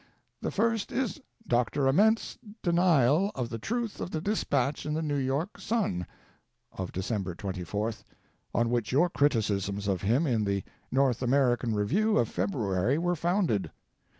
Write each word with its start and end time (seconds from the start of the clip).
"The 0.41 0.49
first 0.49 0.91
is 0.91 1.21
Dr. 1.47 1.85
Amends 1.85 2.39
denial 2.63 3.29
of 3.35 3.49
the 3.49 3.59
truth 3.59 4.01
of 4.01 4.09
the 4.09 4.19
dispatch 4.19 4.83
in 4.83 4.95
the 4.95 5.01
New 5.03 5.13
Yori 5.15 5.45
'Sun' 5.57 6.07
of 6.71 6.91
December 6.91 7.35
24th, 7.35 8.03
on 8.51 8.71
which 8.71 8.91
your 8.91 9.11
criticisms 9.11 9.87
of 9.87 10.01
him 10.01 10.25
in 10.25 10.43
the 10.43 10.63
NORTH 10.91 11.21
AMERICAN 11.21 11.75
REVIEW 11.75 12.17
of 12.17 12.29
February 12.29 12.97
were 12.97 13.15
founded. 13.15 13.69